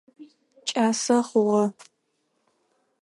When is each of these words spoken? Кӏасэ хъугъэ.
Кӏасэ 0.67 1.17
хъугъэ. 1.27 1.63